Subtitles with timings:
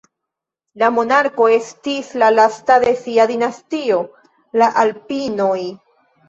[0.83, 4.01] La monarko estis la lasta de sia dinastio,
[4.63, 5.61] la "Alpin"oj.